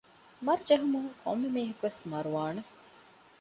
[0.45, 2.61] މަރު ޖެހުމުން ކޮންމެ މީހަކުވެސް މަރުވާނެ